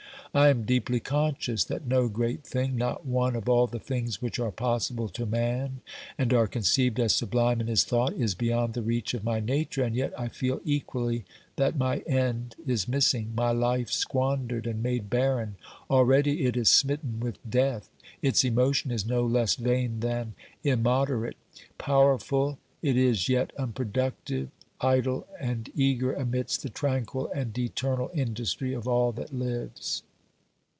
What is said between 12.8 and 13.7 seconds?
missing, my